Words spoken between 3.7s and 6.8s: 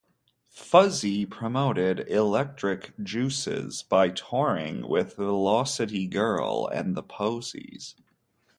by touring with Velocity Girl